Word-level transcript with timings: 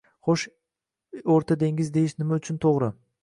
Xoʻsh, 0.27 0.45
oʻrta 1.35 1.57
dengiz 1.65 1.93
deyish 1.99 2.17
nima 2.23 2.39
uchun 2.43 2.61
toʻgʻri 2.67 2.91